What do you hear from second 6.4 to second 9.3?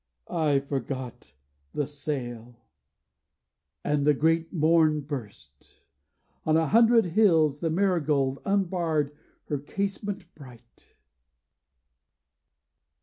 On a hundred hills The marigold unbarred